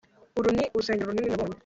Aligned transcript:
Uru 0.39 0.47
ni 0.55 0.63
urusengero 0.73 1.09
runini 1.09 1.29
nabonye 1.31 1.57